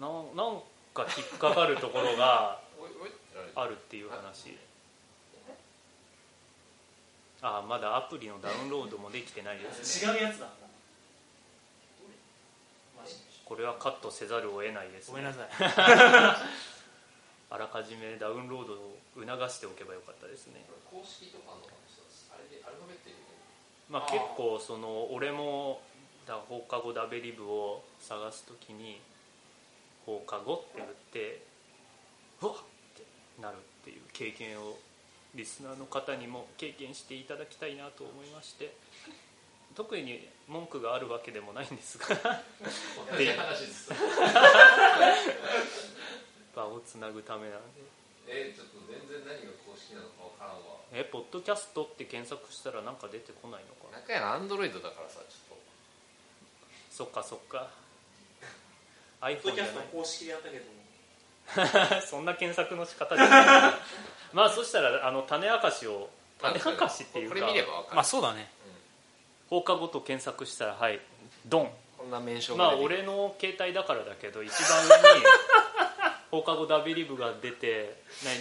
[0.00, 0.60] ななん
[0.94, 2.60] か引っかかるところが
[3.54, 4.56] あるっていう話。
[7.40, 10.12] あまだアプリのダウンロードもできてないですね。
[10.12, 10.48] 違うやつだ。
[13.44, 15.12] これはカットせざるを得ないですね。
[15.12, 15.48] ごめんなさい
[17.50, 20.66] あらかじめダウンロードを促しておけばよかったですね。
[20.90, 21.68] 公式とかのあ
[22.36, 23.28] れでアルファベット入れて
[23.88, 25.80] まあ、結構その俺も
[26.26, 29.00] だ放課後ダベリブを探す時に
[30.04, 31.42] 放課後って打って
[32.42, 32.58] うわっっ
[32.96, 33.02] て
[33.40, 34.76] なるっていう経験を
[35.34, 38.74] リスナーの方にも経験していただきたいなと思いまして
[39.74, 42.06] 特に文句があるわけでもないんですが。
[43.12, 43.90] 同じ話です
[46.58, 47.86] 場をつなぐためなんで。
[48.26, 50.82] えちょっと全然何が公式なのかわからんわ。
[50.92, 54.02] えポッドキャストって検索したらなんか出てこないのかな？
[54.02, 55.58] 中山アンドロイドだからさちょっ
[56.90, 57.68] そっかそっか。
[59.22, 59.74] ポッ iPhone じゃない。
[59.74, 60.78] ドキャスト公式でやったけども。
[62.04, 63.74] そんな検索の仕方じゃない。
[64.32, 67.34] まあそしたらあの種明かしを種明かしっていうか。
[67.36, 68.50] これ見ればわかる、まあそうだね。
[69.48, 71.00] 放課後と検索したらはい
[71.46, 71.72] ドン。
[71.96, 72.98] こんな名称まあが出てくる。
[72.98, 75.24] 俺の携帯だからだけど一番上に
[76.30, 77.96] 放課後ダビリブが出て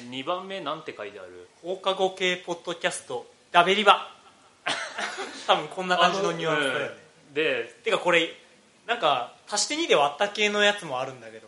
[0.09, 1.47] 2番目なんて書いてある？
[1.61, 4.11] 放課後系ポッドキャストダベリバ。
[5.47, 6.85] 多分こんな感じのニュアンスだよね、
[7.29, 7.33] うん。
[7.33, 8.33] でてかこれ
[8.85, 11.47] なんか足して2で割った系のやつもあるんだけど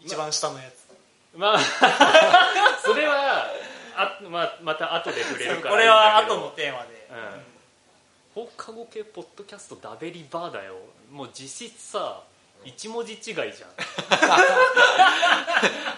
[0.00, 0.74] 一番下のやつ、
[1.34, 1.58] まあ
[2.84, 3.46] それは
[3.96, 7.06] あ、まあ、また後で触れるからこれは後のテーマで、
[8.34, 10.76] 放課後系ポッドキャストダベリバーだよ。
[11.10, 12.22] もう実質さ
[12.64, 13.50] 一文字違いじゃん。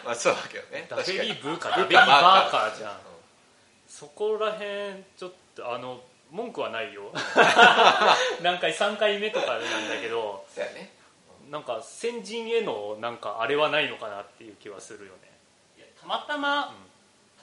[0.05, 0.87] まあそうだけどね。
[0.89, 2.99] ダベリブーかダダベリババーカーじゃん。
[3.89, 7.13] そこらへんちょっとあの文句はないよ。
[8.43, 10.95] 何回3回目とかなんだけどそうやね。
[11.51, 15.31] なんか先人へのなんかあれはないのかなっていう気はするよね。
[15.77, 16.73] いやたまたま、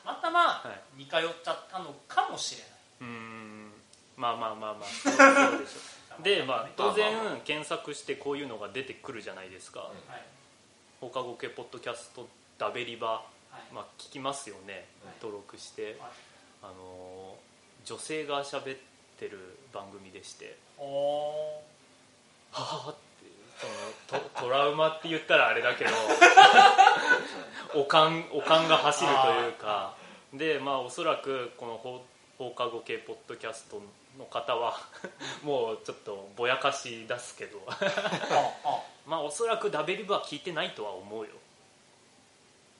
[0.03, 0.63] たまたまは
[0.95, 3.71] 似通っちゃったのかもしれない、うーん。
[4.17, 5.09] まあまあまあまあそ
[5.55, 7.13] うでしょでまあ当然
[7.45, 9.91] 検索してこういうのが出てくるじゃないですか、はい。
[11.01, 12.27] 放課後系ポッドキャスト
[12.57, 13.23] ダベリバは
[13.59, 13.73] い。
[13.73, 15.13] まあ聞きますよね、はい。
[15.21, 15.95] 登録して、はい。
[16.63, 17.49] あのー
[17.85, 18.77] 女性が喋っ
[19.19, 20.57] てる番組でして。
[20.77, 21.61] お
[22.51, 22.99] はあって
[23.57, 25.91] そのト トラウマって言ったらあれだけど。
[27.81, 29.95] おかんおかんが走るというか。
[30.33, 32.05] でまあおそらくこの放
[32.39, 33.81] 放課後系ポッドキャスト
[34.17, 34.79] の方は
[35.43, 37.59] もうちょっとぼやかし出すけど。
[39.05, 41.31] まあおそらくダベリブは聞いてないとは思うよ。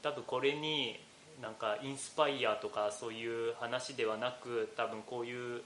[0.02, 0.98] 多分これに
[1.42, 5.62] なんかインスパイアとかそういう話ではなく多分こういう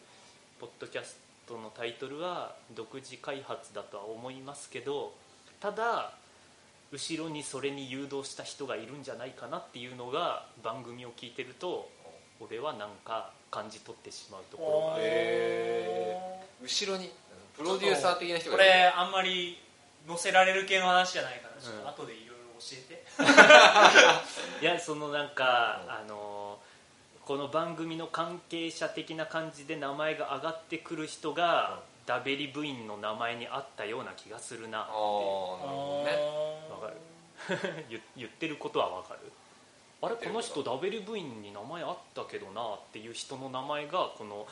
[0.59, 5.13] ポッドキャストのタイトルは独自開発だとは思いますけど
[5.59, 6.13] ただ
[6.91, 11.89] 後ろにそれに誘導した人がいるんじゃないかなっていうのが番組を聞いてると
[12.39, 15.03] 俺はなんか感じ取ってしまうところがある。
[15.05, 17.11] へ後ろに
[17.55, 18.73] プロデューサー的な人こがいる。
[18.73, 19.59] れあんまり
[20.07, 21.81] 載せられる系の話じゃないからちょっうん。
[21.83, 23.03] と後でいろいろ教えて、
[24.65, 26.57] いやそのなんか、うんあの
[27.25, 36.17] この番組の関係者的な感じで名前が上がってくる人が、ダベリ部員の名前にあったような気がするなああなるほどね。
[36.69, 37.85] わかる。
[37.89, 39.31] 言 言ってることはわかる
[40.03, 44.45] あれこの人ダベリ部員に名前あったけどなっていう人の名前がこの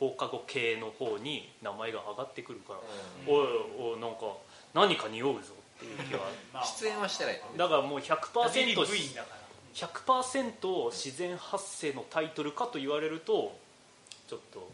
[0.00, 2.82] 放課後系の方に名前が上がってくるから、う
[3.30, 4.36] おいおいなんか
[4.74, 5.40] 何か匂うぞ
[5.76, 6.20] っていう気は。
[6.52, 6.64] まあ。
[6.64, 8.16] ん出演はしてないだからもうダ
[8.48, 9.46] ベリ100%部員だから。
[9.76, 13.56] 100%自然発生のタイトルかと言われると
[14.26, 14.70] ちょっと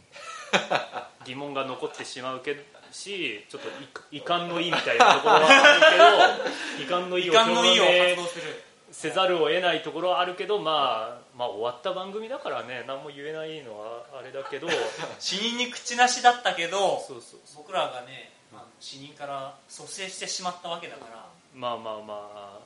[1.26, 3.68] 疑問が残ってしまうけどしちょっと
[4.14, 12.84] い遺憾の意みたいなところはあるけど 遺憾の意を遺憾の意を表明発動するせざるを得ないところはあるけど、まあ、まあ終わった番組だからね。
[12.86, 14.68] 何も言えないのはあれだけど。
[15.18, 17.64] 死人に口なしだったけどそうそうそう。
[17.64, 21.24] 僕らがねあの死人から蘇生してしまったわけだから。
[21.54, 22.58] まあまあまあ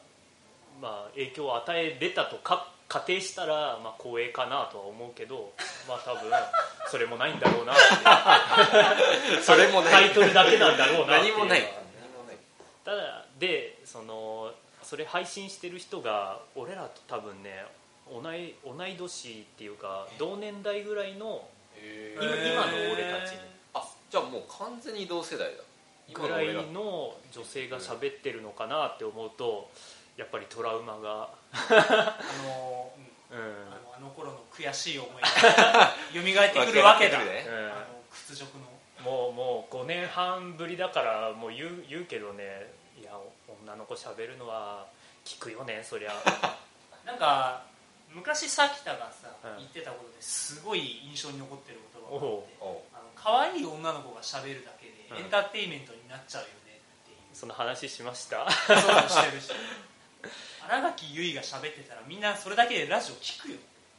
[0.80, 5.52] まあ影響を与えれたとか仮定したら、まあ、光栄かなとは思うけど
[5.88, 6.30] まあ多分
[6.88, 9.92] それもないんだろうなって それもない。
[9.92, 11.34] タイトルだけなんだろうなっていう。
[11.34, 11.70] 何もない何
[12.12, 12.36] もない。
[12.84, 14.52] ただでその
[14.86, 17.64] それ配信してる人が俺らと多分ね
[18.08, 21.42] 同い同い年っていうか同年代ぐらいの
[21.74, 23.34] へ今の俺たち
[23.74, 25.62] あじゃあもう完全に同世代だ。
[26.14, 29.68] ぐらいの女性が喋ってるのかなって思うと
[30.16, 32.92] やっぱりトラウマが、あの
[33.32, 33.38] うん。
[33.38, 33.44] うん。
[33.44, 35.28] あのあの頃の悔しい思いが
[36.14, 37.74] 蘇ってくるわけだ、 まあねうんあの
[38.08, 38.64] 屈辱の。
[39.04, 43.12] もうもう5年半ぶりだからもう言う言うけどねいや
[43.64, 44.86] 女の子喋るのは
[45.24, 46.12] 聞くよねそりゃ。
[47.04, 47.62] なんか
[48.10, 49.56] 昔さきたがさ、うん。
[49.58, 52.18] 言ってたことですごい印象に残ってる言葉お
[52.60, 55.24] があって可愛い女の子が喋るだけでうん。
[55.24, 58.50] エンターテインメントになっちゃうよねっていう、その話しました？
[58.50, 58.76] そう
[59.08, 59.50] してるし
[60.68, 63.58] 新垣結衣が喋ってたらみんなそれだけでラジオ聞くよ。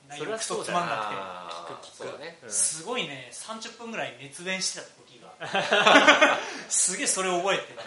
[0.09, 2.01] 内容クソつまんなくて。
[2.01, 2.19] 聞く聞く。
[2.19, 2.51] ねうん。
[2.51, 5.33] すごいね30分ぐらい熱弁してた時が。
[6.69, 7.79] すげえそれ覚えてる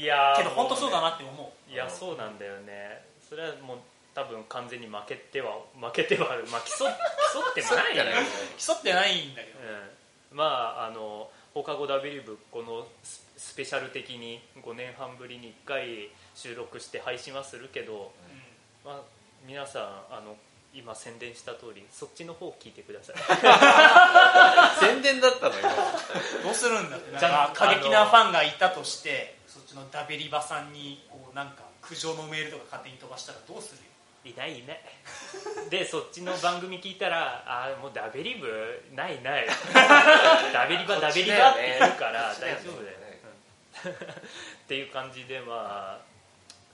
[0.00, 1.36] いやーけど本当そうだもなって思う。
[1.36, 3.02] うねいやそうなんだよね。
[3.28, 3.78] それはもう
[4.14, 6.90] 多分完全に負けては負けてはまあ競競
[7.50, 8.12] ってもないよね。
[8.58, 10.44] 競ってないんだけど、うん、ま
[10.78, 18.12] ああの放課後ダビリブこのススペシャル的に5年半ぶりに1回収録して配信はするけど、
[18.84, 19.00] まあ、
[19.46, 20.36] 皆さんあの
[20.74, 23.16] 今宣伝した通りそっちの方聞いてください。
[24.80, 25.68] 宣伝だったのよ。
[26.42, 27.12] どうするんだって。
[27.12, 29.35] なんじゃ過激なファンがいたとして
[29.76, 33.86] のダベリバさんにこうなんか苦情のメールとか勝手に飛ばしたらどうするよ？
[34.24, 34.80] いないいない。
[35.70, 38.48] でそっちの番組聞いたら「ああもうダベリブ
[38.92, 39.46] ないない。
[40.52, 42.96] ダベリバダベリバ」って言うから大丈夫だよ
[43.94, 46.04] っていう感じでまあ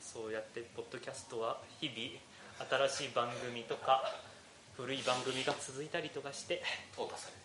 [0.01, 4.15] そうやってポッドキャストは日々新しい番組とか
[4.77, 6.63] 古い番組が続いたりとかして。
[6.97, 7.43] 淘汰されて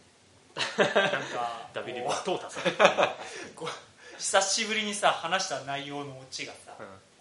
[1.11, 2.77] なんかダベリブこは淘汰される、
[4.17, 6.73] 久しぶりにさ話した内容のオチがさ、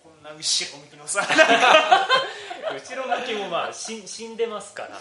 [0.03, 0.37] こんな後
[0.73, 1.23] ろ向きのさ
[2.73, 4.99] 後ろ向きもまあ死死んでますから。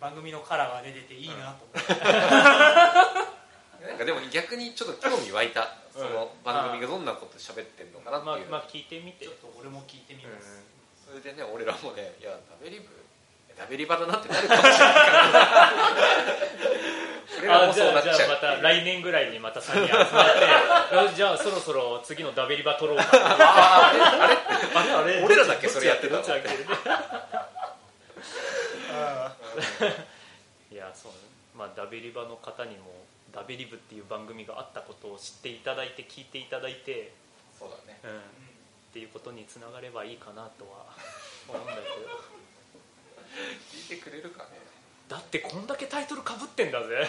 [0.00, 1.94] 番組のカラーが出てていいなと思って、
[3.88, 5.74] なんかでも逆にちょっと興味湧いた。
[5.92, 9.24] その番組がどんなこと喋ってんのかなっていう、まあまあ聞いてみて。
[9.24, 10.60] ちょっと俺も聞いてみます、
[11.06, 12.88] それでね俺らもねいやダベリブ
[13.56, 15.02] ダベリバだなってなるかもしれないか
[17.48, 17.72] ら。
[17.72, 18.16] そうなっちゃう。
[18.16, 20.12] じゃあまた来年ぐらいにまた3人集まって。
[20.92, 23.04] あ じゃあそろそろ次のダベリバ取ろうか。
[23.12, 23.92] ああ
[24.84, 24.92] れ？
[24.92, 25.22] あれ？
[25.24, 26.22] 俺らだけそれやってたの。
[30.70, 31.18] いやそうね。
[31.56, 32.84] まあダベリバの方にも
[33.32, 37.12] ダベリブっていう番組があったことを知っていただいて聞いていただいて、
[37.58, 38.00] そうだね。
[38.04, 38.12] うん、っ
[38.92, 40.86] ていうことにつながればいいかなとは
[41.48, 41.86] 思うんだけど
[43.72, 44.50] 聞いてくれるかね。
[45.08, 47.08] だってこんだけタイトルかぶってんだぜ。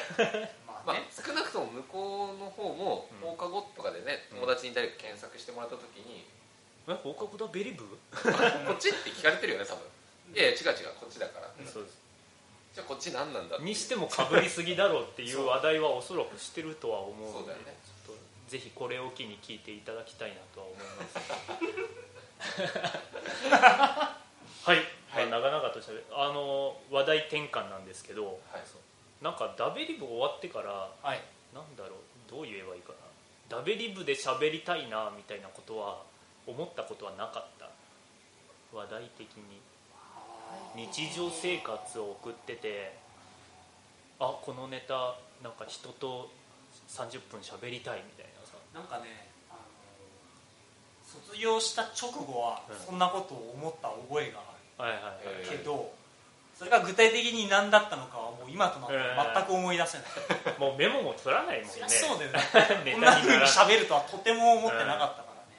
[0.68, 3.30] まあまあね、少なくとも向こうの方もうん。
[3.30, 4.40] 放課後とかでねうん。
[4.42, 6.26] 友達に誰か検索してもらった時に
[6.88, 8.18] え放課後ダベリブ、「こ
[8.74, 9.84] っち?」って聞かれてるよね多分。
[10.34, 11.50] いやいや違う違うこっちだから。
[11.66, 11.98] そうです。
[12.76, 17.76] じゃあこっち何なんだにしてもかぶりすぎだろうっていう話題はおそらくしてるとは思うのでそうだよね。
[18.06, 21.18] ちょっとぜひこれを機に聞いていただきたいなとは思います。
[24.64, 24.86] はい、はい
[25.18, 28.34] まあ、長々としゃべあの話題転換なんですけどはい。
[29.24, 31.22] なんかダベリブ終わってからはい。
[31.54, 33.58] なんだろうどう言えばいいかな。
[33.58, 36.04] ダベリブで喋りたいなみたいなことは
[36.46, 37.70] 思ったことはなかった。
[38.74, 39.62] 話題的に。
[40.76, 42.96] 日常生活を送ってて
[44.20, 46.30] あこのネタなんか人と
[46.88, 48.58] 30分喋りたいみたいなさ。
[48.74, 49.60] なんかねあの
[51.04, 52.76] 卒業した直後はうん。
[52.76, 54.40] そんなことを思った覚えが
[54.78, 55.10] はいはいは
[55.44, 55.92] い、けど、
[56.58, 60.08] それが具体的に何だったのかはもう今となっては全く思い出せない、
[60.60, 61.90] もうメモも取らないもんね。
[61.90, 62.40] そうだよね。
[62.86, 65.58] ネこんな風にタになら喋るとはとても思ってなかったからね、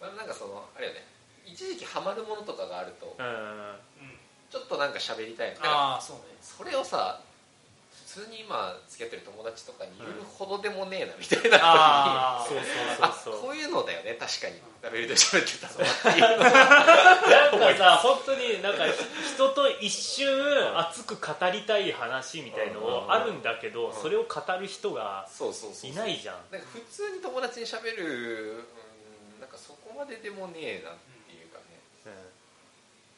[0.00, 1.06] まあなんかそのあれよね。
[1.44, 3.26] 一時期ハマるものとかがあるとうん。
[3.26, 4.18] うん。
[4.50, 6.22] ちょっとなんか喋りたいああそうね。
[6.42, 7.20] それをさ
[8.18, 11.58] 普通に今付き合ってる友達とかに言うほどでもねえなみたいな。
[11.62, 13.42] あそうあそうそうそう。
[13.46, 16.18] こういうのだよね確かにラベルで喋ってたのはって。
[16.18, 20.26] いうのなんかさ本当になんか人と一瞬
[20.74, 28.66] 熱く語りたい話みたいのあるんだけどそれを語る人がいないじゃんなんか普通に友達に喋る
[29.36, 30.94] うんなんかそこまででもねえなっ
[31.30, 31.78] ていうかね。
[32.06, 32.12] うん。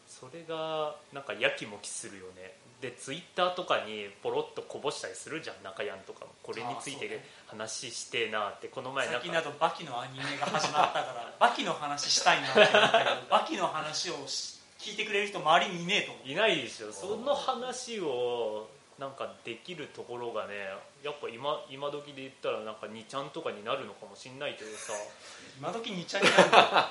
[0.06, 6.30] それがなんかやきもきするよねでツイッターとかにポロッとこぼしたりするじゃん中やんとかも。
[6.42, 16.28] これについて話してえなってこの前なんか最近だとバキのアニメが始まったから バキの話したいなって思ったけどバキの話をし聞いてくれる人周りにいねえと思う。
[16.28, 20.54] いないでしょその話をなんかできるところがね
[21.02, 24.92] やっぱ今今時で言ったらなんか2ちゃんとかになるのかもしんないけどさ。
[25.58, 26.90] 今時2ちゃんになるんだ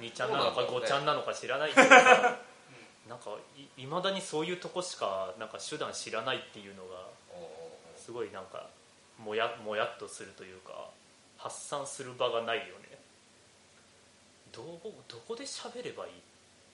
[0.00, 0.86] 2ちゃんなのかそうなんだろうね。
[0.86, 2.38] 5ちゃんなのか知らないけどさ
[3.08, 3.36] なんか
[3.76, 7.08] いまだにそういうとこしかなんか手段知らないっていうのが
[7.96, 8.68] すごいなんか
[9.18, 10.90] もやもやっとするというか
[11.38, 12.98] 発散する場がないよね。
[14.52, 14.66] どう
[15.08, 16.12] どこで喋ればいい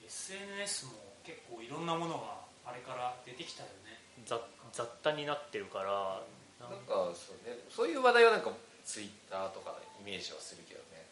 [0.07, 0.91] ？SNS も
[1.23, 3.99] 結構いろんなものがあれから出てきたよね。
[4.25, 4.39] 雑
[4.71, 6.21] 雑多になってるから
[6.59, 7.57] ななんかそうね。
[7.69, 8.51] そういう話題はなんか
[8.85, 11.05] ツイッターとかイメージはするけどね。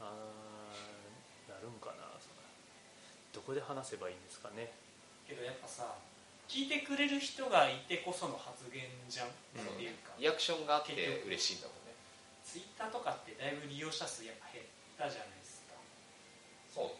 [0.00, 2.13] あーなるんかな
[3.34, 4.70] どこで話せばいいんですかね？
[5.26, 5.92] けどやっぱさ
[6.48, 9.30] 聞いてくれる人がいてこその発言じゃん、っ
[9.76, 10.12] ていうか。
[10.20, 11.34] リアクションがあって結局。
[11.34, 11.96] 嬉しいんだもんね。
[12.44, 14.66] ツイッターとかってだいぶ利用者数やっぱ減っ
[14.98, 15.74] たじゃないですか、
[16.72, 16.92] そう。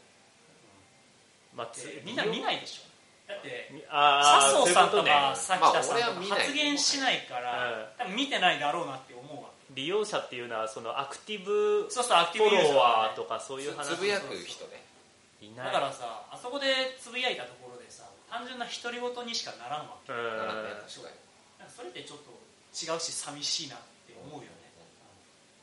[1.54, 2.88] まあつでみんな見ないでしょ？
[3.28, 5.12] だって笹生さんとかことね。
[5.36, 13.96] さきたさんとか発言しないから、多分見てないだろうなって思うわ利用者っていうのはそのアクティブそうそうアクティフォブユーザーロワーとかそういう話。
[13.96, 14.82] つぶやく人ね
[15.46, 15.66] いない。
[15.66, 20.12] だからさあそこでつぶやいたところでさ単純な独り言にしかならんわけ。
[20.12, 21.16] うんなんかね確かに
[21.58, 22.30] なんかそれってちょっと
[22.74, 23.78] 違うし寂しいなっ
[24.08, 24.48] て思うよね、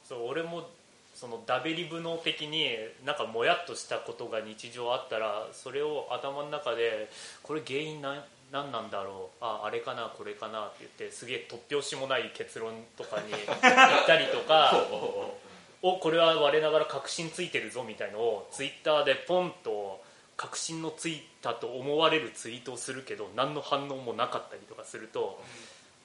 [0.07, 0.69] そう俺も
[1.13, 2.69] そのダベリブ脳的に
[3.05, 7.09] なんかもやっとしたことが日常あったらそれを頭の中で
[7.43, 9.43] これ原因なん何なんだろう？
[9.43, 14.73] ああれかなこれかなって言ってすげえ突拍子もない結論とかに行ったりとか
[15.81, 20.01] おこれは我ながら確信ついてるぞみたいのをツイッターでポンと
[20.37, 25.41] 確信のついたと思われるツイートをするけど何の反応もなかったりとかすると、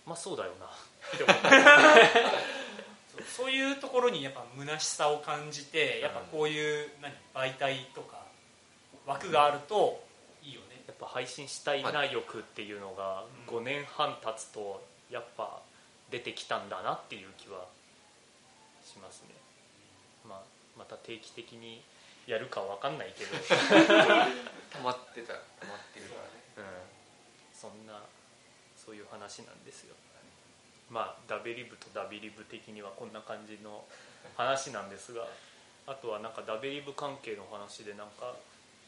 [0.06, 0.66] まあそうだよな。
[0.66, 1.36] って思っ
[3.16, 8.22] て そういうところにやっぱ虚しさを感じてやっぱこういう何媒体とか
[9.06, 10.04] 枠があると
[10.42, 10.82] いいよね。
[10.86, 13.56] やっぱ配信したいな欲っていうのがうん。
[13.58, 15.60] 5年半経つとやっぱ
[16.10, 17.66] 出てきたんだなっていう気は
[18.84, 19.34] しますね、
[20.78, 21.82] また定期的に
[22.26, 23.36] やるかわかんないけど、
[24.72, 26.14] 溜まってた溜まってるか
[26.56, 26.70] らね。
[27.52, 28.02] うん、そんな
[28.76, 29.94] そういう話なんですよ。
[30.90, 33.84] まあダベリブとダビリブ的にはこんな感じの
[34.36, 35.26] 話なんですが
[35.86, 38.34] あとはなんかダベリブ関係の話でなんか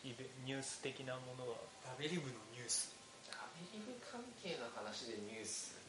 [0.04, 1.56] イベニュース的なものは？
[1.84, 2.94] ダベリブのニュース。
[3.30, 5.74] ダベリブ関係の話でニュース？
[5.74, 5.87] ダ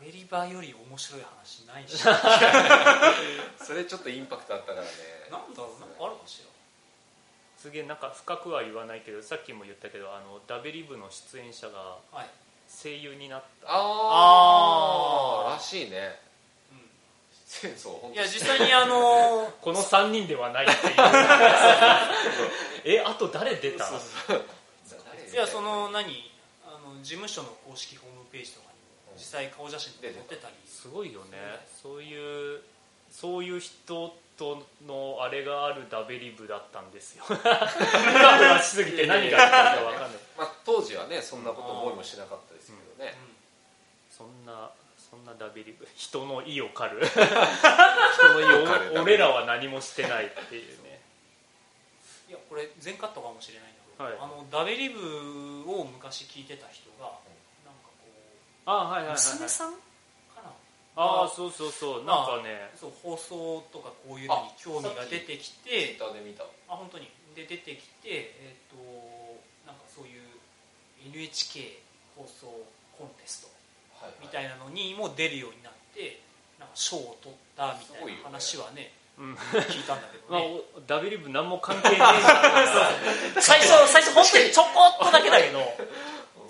[0.00, 1.98] ベリバより面白い話ないし。
[3.62, 4.88] それちょっとインパクトあったからね。
[5.30, 6.50] なんだろうなんかあるかしら。
[7.58, 12.30] すげえなんか深くは言わないけどさっきも言ったけどあのダベリブの出演者がはい、
[12.66, 13.68] 声優になった。
[13.68, 15.52] ああー。
[15.52, 16.18] あらしいね。
[17.50, 20.94] い当や実際にあの この3人ではないっていう。
[22.84, 23.86] えあと誰出た？
[23.86, 24.44] そうそう。
[25.32, 26.32] いやその何？
[26.64, 28.69] あの事務所の公式ホームページとか
[29.16, 30.54] 実際顔写真で載ってたり。
[30.66, 31.36] すごいよね。
[31.82, 32.60] そういう
[33.10, 37.24] そういう人とのあれがあるダベリブだったんですよ。
[37.24, 37.34] ふ
[38.62, 40.10] しすぎて何があったか分かんない。
[40.38, 43.14] まあ、当時はねそんなこと思いもしなかったですけどね、
[44.10, 45.86] そんなそんなダベリブ。
[45.94, 47.02] 人の意を狩る。
[47.04, 47.18] 人
[48.32, 51.00] の意を狩るお俺らは何もしてないっていうね。
[52.28, 54.14] いやこれ前カットかもしれないんだけど、はい。
[54.20, 57.18] あのダベリブを昔聞いてた人が
[58.66, 59.78] あはいはいうはい、はい、娘さんか
[60.42, 60.50] な？
[60.96, 62.04] ああそうそうそう。
[62.04, 62.70] なんかね。
[62.76, 66.44] そう放送とかこういうのに興味が出てきツイッてターで見た。
[66.68, 67.08] あ本当に。
[67.34, 68.76] で出てきてえっ、と
[69.66, 70.20] なんかそういう
[71.14, 71.78] NHK
[72.16, 72.46] 放送
[72.98, 76.20] コンテストはいみたいなのにも出るようになって
[76.58, 79.34] なんか賞を取ったみたいな話はねうん。
[79.34, 85.60] 聞いたんだけまあどね、 おダベリブ何も関係ねえ 最初最初本当にちょこっとだけだけど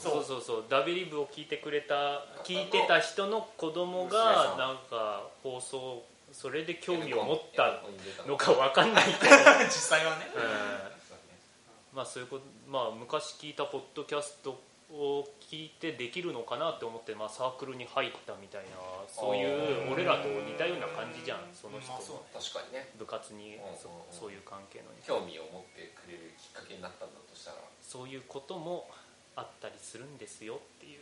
[0.01, 0.25] そう。
[0.25, 7.83] そうそうダベリブを聞いてくれた聞いてた人の子供がなんか放送それで興味を持った
[8.27, 9.35] のか分かんないけど、
[9.65, 10.31] 実際はね。
[10.35, 11.97] うん。
[11.97, 14.61] まあそういうことまあ昔聞いたポッドキャスト
[14.93, 18.71] を聞いてできるのかなって思って、まあ、サークルに入ったみたいな
[19.07, 22.91] そういう俺らと似たような感じじゃんその人まあ確かにね。
[22.97, 27.57] 部活にうんそそういう関係のに興味を持ってくれるきっかけになったんだとしたら。
[27.83, 28.89] そういうことも
[29.41, 31.01] あったりするんですよっていう。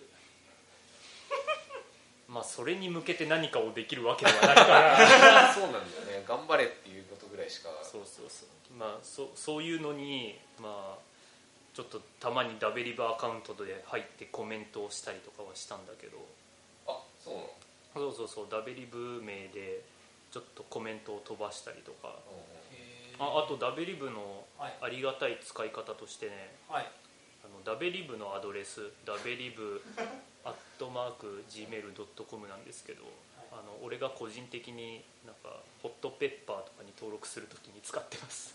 [2.30, 5.52] まあそれに向けて何かをできるわけではないから。
[5.54, 6.24] そうなんだよね。
[6.26, 7.70] 頑張れっていうことぐらいしか。
[7.82, 8.74] そうそうそう。
[8.74, 10.98] まあそそういうのにまあ
[11.74, 16.18] ちょっとたまにダベリバーアカウントで入ってコメントをしたりとかはしたんだけど。
[16.86, 17.50] あそうなの？
[17.94, 18.46] そうそうそう。
[18.50, 19.82] ダベリブ名で
[20.30, 22.14] ちょっとコメントを飛ばしたりとか。
[23.20, 24.76] ああとダベリブのはい。
[24.82, 26.54] ありがたい使い方としてね。
[26.68, 26.90] はい
[27.68, 29.82] ダベリブのアドレスダベリブ
[30.42, 33.02] アットマーク Gmail.com なんですけど、
[33.52, 38.54] あの俺が個人的になんかホットペッパーとかに登録するときに使ってます。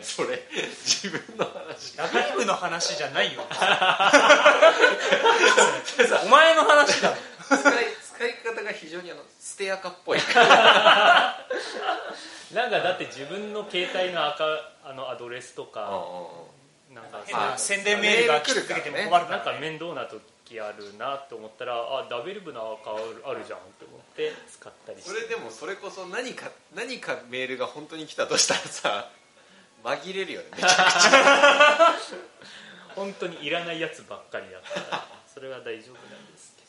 [0.00, 0.40] それ
[0.86, 1.98] 自分の話。
[1.98, 3.42] ダベリブの話じゃないよ。
[6.24, 7.10] お前の話だ。
[7.10, 7.16] ろ
[7.58, 7.84] 使い
[8.16, 10.18] 使い方が非常にあのステアカっぽい。
[12.54, 15.90] なんかだって自分の携帯の赤あのアドレスとか
[16.96, 22.96] なんか変なあ宣伝メールが来続けても困るかなんか面倒な時あるなと思ったらあダベリブの赤
[23.28, 25.10] あるじゃんって思って使ったりして。
[25.10, 29.10] それでもそれこそ何か何かメールが本当に来たとしたらさ
[29.84, 30.48] 紛れるよね。
[30.56, 31.94] めちゃくちゃ。
[32.96, 36.62] 本当にいらないやつばっかりだからそれは大丈夫なんですけ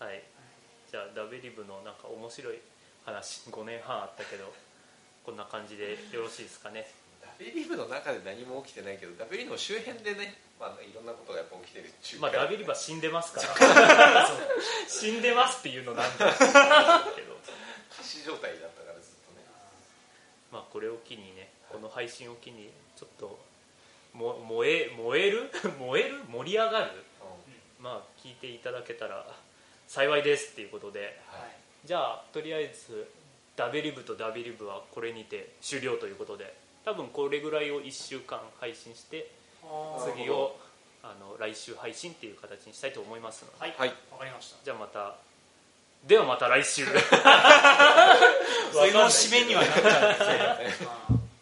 [0.00, 0.06] ど。
[0.06, 0.22] はい。
[0.90, 2.58] じゃあダベリブのなんか面白い
[3.04, 4.52] 話5年半あったけど
[5.24, 6.90] こんな感じでよろしいですかね
[7.38, 14.28] ダベリブの中で何も起きてないけどダベリブの周辺でね、まあ、いろんなことがやっぱ起きてるっていうまあダベリブは死んでますから。
[14.88, 16.34] 死んでますっていうのなんだ け
[17.22, 17.38] ど。
[17.94, 19.46] 仮死状態だったからずっとね。
[20.50, 23.38] まあこれを機にねこの配信を機にちょっと
[24.12, 25.50] も燃え燃える？
[25.78, 26.24] 燃える？
[26.28, 27.04] 盛り上がる？
[27.78, 29.24] まあ聞いていただけたら
[29.86, 31.20] 幸いですっていうことで。
[31.30, 31.86] はい。
[31.86, 33.08] じゃあとりあえず
[33.54, 36.52] ダベリブとダビリブはこれにて終了ということで
[36.88, 39.30] 多分これぐらいを1週間配信して
[40.16, 40.56] 次を
[41.02, 43.56] あの来週配信っていう形にしたいと思いますので。
[43.58, 43.74] はい。
[43.76, 43.88] はい。
[44.10, 44.56] わかりました。
[44.64, 45.16] じゃあまた
[46.06, 46.86] ではまた来週。
[46.88, 47.04] その
[49.04, 50.88] 締めにはなっちゃうんですね